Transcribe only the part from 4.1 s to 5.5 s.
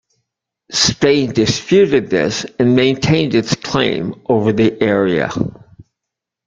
over the area.